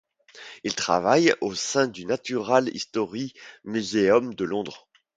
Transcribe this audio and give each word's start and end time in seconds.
Il 0.63 0.73
travaille 0.73 1.31
au 1.41 1.53
sein 1.53 1.85
du 1.85 2.07
Natural 2.07 2.75
History 2.75 3.33
Museum 3.65 4.33
de 4.33 4.45
Londres. 4.45 4.87